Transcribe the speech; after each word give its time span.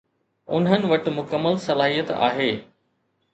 انهن 0.55 0.87
وٽ 0.91 1.09
مڪمل 1.17 1.59
صلاحيت 1.67 2.11
آهي 2.29 2.49